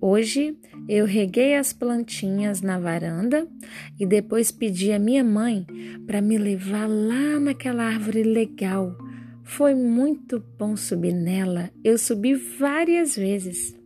Hoje 0.00 0.56
eu 0.88 1.04
reguei 1.06 1.56
as 1.56 1.72
plantinhas 1.72 2.62
na 2.62 2.78
varanda 2.78 3.48
e 3.98 4.06
depois 4.06 4.52
pedi 4.52 4.92
à 4.92 4.98
minha 4.98 5.24
mãe 5.24 5.66
para 6.06 6.20
me 6.20 6.38
levar 6.38 6.88
lá 6.88 7.40
naquela 7.40 7.82
árvore 7.82 8.22
legal. 8.22 8.96
Foi 9.42 9.74
muito 9.74 10.40
bom 10.56 10.76
subir 10.76 11.12
nela. 11.12 11.70
Eu 11.82 11.98
subi 11.98 12.34
várias 12.34 13.16
vezes. 13.16 13.76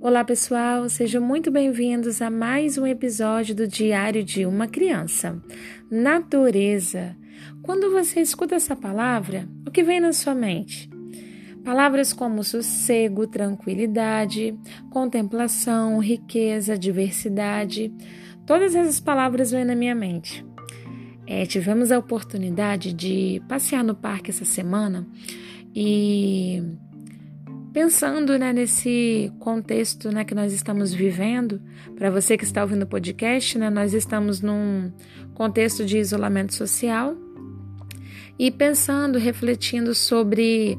Olá, 0.00 0.24
pessoal, 0.24 0.88
sejam 0.88 1.20
muito 1.20 1.50
bem-vindos 1.50 2.22
a 2.22 2.30
mais 2.30 2.78
um 2.78 2.86
episódio 2.86 3.52
do 3.52 3.66
Diário 3.66 4.22
de 4.22 4.46
uma 4.46 4.68
Criança. 4.68 5.42
Natureza. 5.90 7.16
Quando 7.62 7.90
você 7.90 8.20
escuta 8.20 8.54
essa 8.54 8.76
palavra, 8.76 9.48
o 9.66 9.72
que 9.72 9.82
vem 9.82 9.98
na 9.98 10.12
sua 10.12 10.36
mente? 10.36 10.91
Palavras 11.64 12.12
como 12.12 12.42
sossego, 12.42 13.26
tranquilidade, 13.26 14.58
contemplação, 14.90 15.98
riqueza, 15.98 16.76
diversidade, 16.76 17.92
todas 18.44 18.74
essas 18.74 18.98
palavras 18.98 19.52
vêm 19.52 19.64
na 19.64 19.76
minha 19.76 19.94
mente. 19.94 20.44
É, 21.26 21.46
tivemos 21.46 21.92
a 21.92 21.98
oportunidade 21.98 22.92
de 22.92 23.40
passear 23.48 23.84
no 23.84 23.94
parque 23.94 24.30
essa 24.30 24.44
semana 24.44 25.06
e 25.74 26.62
pensando 27.72 28.38
né, 28.38 28.52
nesse 28.52 29.32
contexto 29.38 30.10
né, 30.10 30.24
que 30.24 30.34
nós 30.34 30.52
estamos 30.52 30.92
vivendo, 30.92 31.62
para 31.96 32.10
você 32.10 32.36
que 32.36 32.44
está 32.44 32.62
ouvindo 32.62 32.82
o 32.82 32.86
podcast, 32.86 33.56
né, 33.56 33.70
nós 33.70 33.94
estamos 33.94 34.40
num 34.40 34.92
contexto 35.34 35.84
de 35.84 35.96
isolamento 35.96 36.54
social 36.54 37.16
e 38.38 38.50
pensando, 38.50 39.18
refletindo 39.18 39.94
sobre 39.94 40.78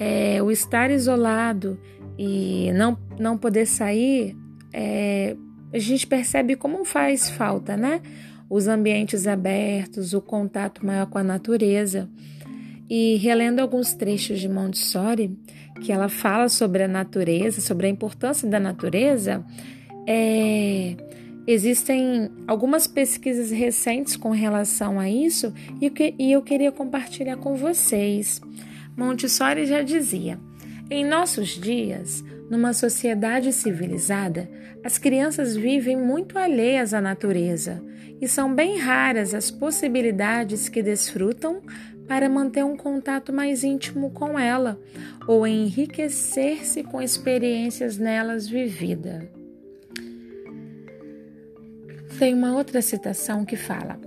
é, 0.00 0.42
o 0.42 0.50
estar 0.50 0.90
isolado 0.90 1.78
e 2.18 2.72
não, 2.72 2.98
não 3.18 3.36
poder 3.36 3.66
sair, 3.66 4.34
é, 4.72 5.36
a 5.72 5.78
gente 5.78 6.06
percebe 6.06 6.56
como 6.56 6.84
faz 6.86 7.28
falta, 7.28 7.76
né? 7.76 8.00
Os 8.48 8.66
ambientes 8.66 9.26
abertos, 9.26 10.14
o 10.14 10.20
contato 10.20 10.84
maior 10.84 11.06
com 11.06 11.18
a 11.18 11.22
natureza. 11.22 12.08
E 12.88 13.16
relendo 13.16 13.60
alguns 13.60 13.92
trechos 13.92 14.40
de 14.40 14.48
Montessori, 14.48 15.38
que 15.82 15.92
ela 15.92 16.08
fala 16.08 16.48
sobre 16.48 16.82
a 16.82 16.88
natureza, 16.88 17.60
sobre 17.60 17.86
a 17.86 17.90
importância 17.90 18.48
da 18.48 18.58
natureza, 18.58 19.44
é, 20.06 20.96
existem 21.46 22.30
algumas 22.46 22.86
pesquisas 22.86 23.50
recentes 23.50 24.16
com 24.16 24.30
relação 24.30 24.98
a 24.98 25.08
isso 25.08 25.52
e, 25.80 25.88
que, 25.90 26.14
e 26.18 26.32
eu 26.32 26.42
queria 26.42 26.72
compartilhar 26.72 27.36
com 27.36 27.54
vocês. 27.54 28.40
Montessori 28.96 29.66
já 29.66 29.82
dizia: 29.82 30.38
em 30.90 31.04
nossos 31.04 31.48
dias, 31.50 32.24
numa 32.50 32.72
sociedade 32.72 33.52
civilizada, 33.52 34.50
as 34.84 34.98
crianças 34.98 35.56
vivem 35.56 35.96
muito 35.96 36.38
alheias 36.38 36.92
à 36.92 37.00
natureza 37.00 37.82
e 38.20 38.26
são 38.26 38.54
bem 38.54 38.78
raras 38.78 39.34
as 39.34 39.50
possibilidades 39.50 40.68
que 40.68 40.82
desfrutam 40.82 41.62
para 42.08 42.28
manter 42.28 42.64
um 42.64 42.76
contato 42.76 43.32
mais 43.32 43.62
íntimo 43.62 44.10
com 44.10 44.36
ela 44.36 44.80
ou 45.28 45.46
enriquecer-se 45.46 46.82
com 46.82 47.00
experiências 47.00 47.98
nelas 47.98 48.48
vividas. 48.48 49.22
Tem 52.18 52.34
uma 52.34 52.56
outra 52.56 52.82
citação 52.82 53.44
que 53.44 53.56
fala: 53.56 53.98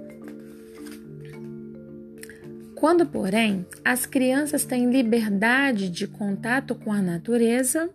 Quando, 2.84 3.06
porém, 3.06 3.66
as 3.86 4.06
crianças 4.06 4.66
têm 4.66 4.92
liberdade 4.92 5.88
de 5.90 6.06
contato 6.06 6.76
com 6.76 6.92
a 6.92 7.02
natureza, 7.02 7.90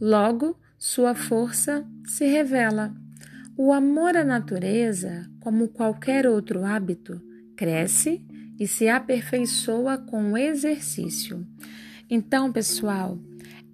logo 0.00 0.56
sua 0.78 1.12
força 1.12 1.84
se 2.04 2.24
revela. 2.24 2.94
O 3.56 3.72
amor 3.72 4.16
à 4.16 4.22
natureza, 4.22 5.28
como 5.40 5.66
qualquer 5.66 6.24
outro 6.24 6.64
hábito, 6.64 7.20
cresce 7.56 8.24
e 8.56 8.68
se 8.68 8.88
aperfeiçoa 8.88 9.98
com 9.98 10.30
o 10.30 10.38
exercício. 10.38 11.44
Então, 12.08 12.52
pessoal, 12.52 13.18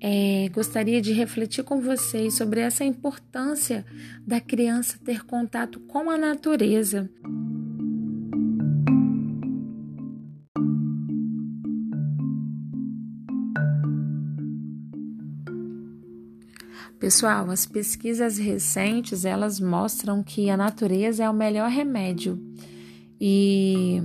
é, 0.00 0.48
gostaria 0.50 1.02
de 1.02 1.12
refletir 1.12 1.62
com 1.62 1.78
vocês 1.78 2.32
sobre 2.32 2.60
essa 2.60 2.82
importância 2.82 3.84
da 4.26 4.40
criança 4.40 4.98
ter 5.04 5.26
contato 5.26 5.78
com 5.80 6.08
a 6.08 6.16
natureza. 6.16 7.10
Pessoal, 17.04 17.50
as 17.50 17.66
pesquisas 17.66 18.38
recentes 18.38 19.26
elas 19.26 19.60
mostram 19.60 20.22
que 20.22 20.48
a 20.48 20.56
natureza 20.56 21.22
é 21.22 21.28
o 21.28 21.34
melhor 21.34 21.68
remédio 21.68 22.42
e 23.20 24.02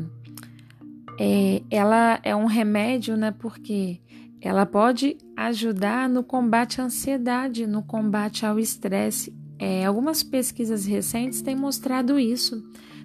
é, 1.17 1.63
ela 1.71 2.19
é 2.23 2.35
um 2.35 2.45
remédio, 2.45 3.15
né? 3.15 3.31
Porque 3.31 4.01
ela 4.41 4.65
pode 4.65 5.15
ajudar 5.37 6.09
no 6.09 6.25
combate 6.25 6.81
à 6.81 6.83
ansiedade, 6.83 7.65
no 7.65 7.81
combate 7.83 8.45
ao 8.45 8.59
estresse. 8.59 9.33
É, 9.57 9.85
algumas 9.85 10.21
pesquisas 10.21 10.85
recentes 10.85 11.41
têm 11.41 11.55
mostrado 11.55 12.19
isso, 12.19 12.61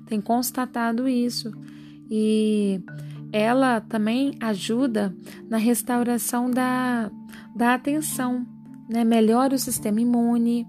têm 0.09 0.21
constatado 0.21 1.09
isso. 1.09 1.53
E 2.11 2.83
ela 3.33 3.81
também 3.81 4.37
ajuda 4.41 5.17
na 5.49 5.57
restauração 5.57 6.51
da, 6.51 7.13
da 7.55 7.75
atenção, 7.75 8.45
né? 8.89 9.05
melhora 9.05 9.55
o 9.55 9.59
sistema 9.59 10.01
imune 10.01 10.67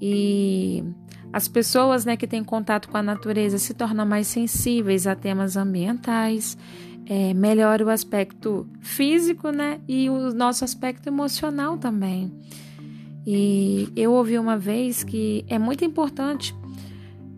e 0.00 0.84
as 1.32 1.48
pessoas 1.48 2.04
né, 2.04 2.16
que 2.16 2.26
têm 2.26 2.44
contato 2.44 2.88
com 2.88 2.96
a 2.96 3.02
natureza 3.02 3.58
se 3.58 3.74
tornam 3.74 4.06
mais 4.06 4.26
sensíveis 4.28 5.06
a 5.06 5.16
temas 5.16 5.56
ambientais, 5.56 6.56
é, 7.06 7.34
melhora 7.34 7.84
o 7.84 7.90
aspecto 7.90 8.68
físico 8.80 9.50
né, 9.50 9.80
e 9.88 10.08
o 10.08 10.32
nosso 10.32 10.64
aspecto 10.64 11.08
emocional 11.08 11.76
também. 11.76 12.32
E 13.26 13.88
eu 13.96 14.12
ouvi 14.12 14.38
uma 14.38 14.56
vez 14.56 15.02
que 15.02 15.44
é 15.48 15.58
muito 15.58 15.84
importante 15.84 16.54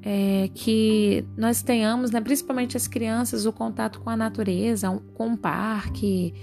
é, 0.02 0.50
que 0.54 1.24
nós 1.36 1.62
tenhamos, 1.62 2.10
né, 2.10 2.20
principalmente 2.20 2.76
as 2.76 2.86
crianças, 2.86 3.46
o 3.46 3.52
contato 3.52 4.00
com 4.00 4.10
a 4.10 4.16
natureza, 4.16 4.90
com 5.14 5.32
o 5.32 5.36
parque, 5.36 6.34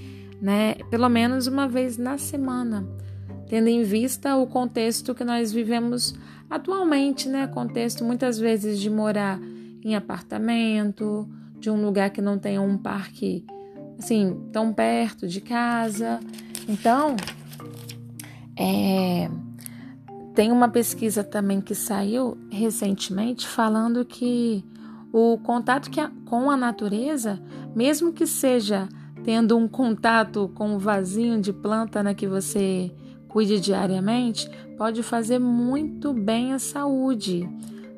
né, 0.42 0.76
pelo 0.90 1.08
menos 1.08 1.48
uma 1.48 1.68
vez 1.68 1.98
na 1.98 2.18
semana, 2.18 2.86
tendo 3.54 3.68
em 3.68 3.84
vista 3.84 4.36
o 4.36 4.48
contexto 4.48 5.14
que 5.14 5.24
nós 5.24 5.52
vivemos 5.52 6.16
atualmente, 6.50 7.30
né? 7.30 7.46
Contexto 7.46 8.04
muitas 8.04 8.40
vezes 8.40 8.80
de 8.80 8.90
morar 8.90 9.40
em 9.86 9.96
apartamento, 9.96 11.30
de 11.60 11.70
um 11.70 11.86
lugar 11.86 12.10
que 12.10 12.20
não 12.20 12.40
tenha 12.40 12.60
um 12.60 12.76
parque 12.76 13.46
assim 14.00 14.50
tão 14.52 14.74
perto 14.74 15.28
de 15.28 15.40
casa. 15.40 16.20
Então, 16.68 17.16
é, 18.58 19.30
tem 20.34 20.52
uma 20.52 20.68
pesquisa 20.68 21.24
também 21.24 21.62
que 21.62 21.76
saiu 21.76 22.36
recentemente 22.50 23.48
falando 23.48 24.04
que 24.04 24.66
o 25.12 25.38
contato 25.38 25.92
que 25.92 26.00
a, 26.00 26.10
com 26.26 26.50
a 26.50 26.58
natureza, 26.58 27.40
mesmo 27.76 28.14
que 28.14 28.26
seja 28.26 28.90
tendo 29.24 29.56
um 29.56 29.68
contato 29.68 30.50
com 30.56 30.76
o 30.76 30.80
vasinho 30.80 31.40
de 31.40 31.54
planta 31.54 32.02
né, 32.02 32.16
que 32.16 32.26
você 32.28 32.92
cuide 33.34 33.60
diariamente, 33.60 34.48
pode 34.78 35.02
fazer 35.02 35.40
muito 35.40 36.14
bem 36.14 36.54
à 36.54 36.60
saúde, 36.60 37.50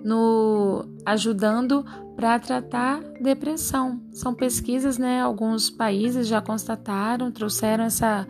no 0.02 0.86
ajudando 1.06 1.86
para 2.16 2.40
tratar 2.40 3.02
depressão. 3.22 4.02
São 4.14 4.34
pesquisas, 4.34 4.98
né? 4.98 5.22
Alguns 5.22 5.70
países 5.70 6.26
já 6.26 6.42
constataram, 6.42 7.32
trouxeram 7.32 7.84
essa 7.84 8.26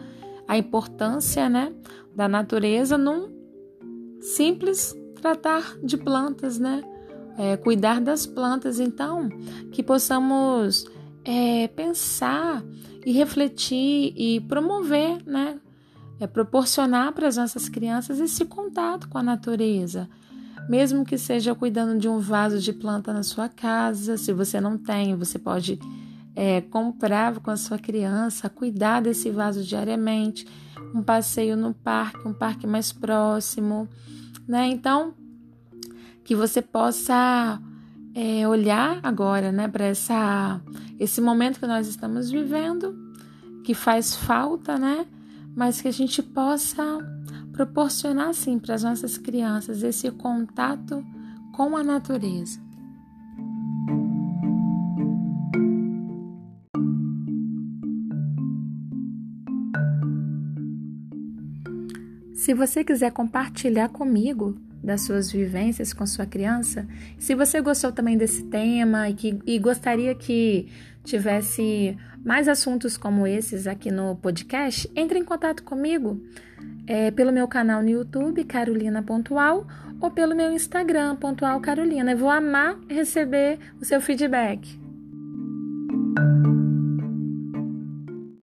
a 0.47 0.57
importância, 0.57 1.49
né, 1.49 1.73
da 2.15 2.27
natureza 2.27 2.99
num 2.99 3.29
simples 4.21 4.95
tratar 5.19 5.75
de 5.81 5.97
plantas, 5.97 6.59
né? 6.59 6.83
É, 7.37 7.57
cuidar 7.57 7.99
das 7.99 8.25
plantas, 8.25 8.79
então 8.79 9.27
que 9.71 9.83
possamos 9.83 10.85
é, 11.23 11.67
pensar 11.67 12.63
e 13.05 13.11
refletir 13.11 14.13
e 14.15 14.39
promover, 14.41 15.17
né, 15.25 15.59
é 16.19 16.27
proporcionar 16.27 17.11
para 17.13 17.27
as 17.27 17.37
nossas 17.37 17.67
crianças 17.67 18.19
esse 18.19 18.45
contato 18.45 19.07
com 19.09 19.17
a 19.17 19.23
natureza. 19.23 20.09
Mesmo 20.69 21.05
que 21.05 21.17
seja 21.17 21.53
cuidando 21.53 21.99
de 21.99 22.07
um 22.07 22.19
vaso 22.19 22.59
de 22.59 22.73
planta 22.73 23.13
na 23.13 23.21
sua 23.21 23.47
casa, 23.47 24.17
se 24.17 24.33
você 24.33 24.59
não 24.59 24.77
tem, 24.77 25.15
você 25.15 25.37
pode 25.37 25.79
é, 26.35 26.61
comprar 26.61 27.39
com 27.39 27.51
a 27.51 27.57
sua 27.57 27.77
criança, 27.77 28.49
cuidar 28.49 29.01
desse 29.01 29.29
vaso 29.29 29.63
diariamente, 29.63 30.47
um 30.93 31.03
passeio 31.03 31.55
no 31.55 31.73
parque, 31.73 32.27
um 32.27 32.33
parque 32.33 32.65
mais 32.65 32.91
próximo, 32.91 33.87
né? 34.47 34.67
Então, 34.67 35.13
que 36.23 36.35
você 36.35 36.61
possa 36.61 37.61
é, 38.13 38.47
olhar 38.47 38.99
agora, 39.03 39.51
né, 39.51 39.67
para 39.67 39.85
essa 39.85 40.59
esse 40.97 41.19
momento 41.19 41.59
que 41.59 41.67
nós 41.67 41.87
estamos 41.87 42.31
vivendo, 42.31 42.95
que 43.63 43.73
faz 43.73 44.15
falta, 44.15 44.77
né? 44.79 45.05
Mas 45.55 45.81
que 45.81 45.87
a 45.87 45.91
gente 45.91 46.21
possa 46.21 46.83
proporcionar 47.51 48.33
sim 48.33 48.59
para 48.59 48.75
as 48.75 48.83
nossas 48.83 49.17
crianças 49.17 49.81
esse 49.81 50.11
contato 50.11 51.03
com 51.53 51.77
a 51.77 51.83
natureza. 51.83 52.59
Se 62.33 62.53
você 62.53 62.83
quiser 62.83 63.11
compartilhar 63.11 63.89
comigo 63.89 64.55
das 64.85 65.01
suas 65.01 65.31
vivências 65.31 65.93
com 65.93 66.05
sua 66.05 66.25
criança, 66.25 66.87
se 67.17 67.33
você 67.33 67.59
gostou 67.59 67.91
também 67.91 68.17
desse 68.17 68.43
tema 68.43 69.09
e, 69.09 69.13
que, 69.13 69.39
e 69.45 69.57
gostaria 69.57 70.13
que 70.13 70.67
tivesse 71.03 71.97
mais 72.23 72.47
assuntos 72.47 72.97
como 72.97 73.25
esses 73.25 73.67
aqui 73.67 73.91
no 73.91 74.15
podcast, 74.15 74.89
entre 74.95 75.17
em 75.19 75.25
contato 75.25 75.63
comigo 75.63 76.21
é, 76.87 77.11
pelo 77.11 77.31
meu 77.31 77.47
canal 77.47 77.81
no 77.81 77.89
YouTube, 77.89 78.43
Carolina 78.43 79.01
Pontual, 79.01 79.67
ou 79.99 80.11
pelo 80.11 80.35
meu 80.35 80.51
Instagram, 80.51 81.15
Pontual 81.15 81.59
Carolina. 81.59 82.11
Eu 82.11 82.17
vou 82.17 82.29
amar 82.29 82.77
receber 82.87 83.59
o 83.81 83.85
seu 83.85 84.01
feedback. 84.01 84.79